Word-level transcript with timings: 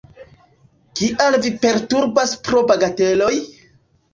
Kial 0.99 1.37
vi 1.45 1.51
perturbas 1.65 2.35
pro 2.49 2.65
bagateloj? 2.73 3.33